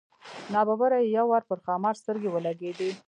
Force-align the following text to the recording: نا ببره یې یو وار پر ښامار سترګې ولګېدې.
نا 0.53 0.61
ببره 0.67 0.97
یې 1.03 1.09
یو 1.17 1.25
وار 1.31 1.43
پر 1.49 1.59
ښامار 1.65 1.95
سترګې 2.01 2.29
ولګېدې. 2.31 2.89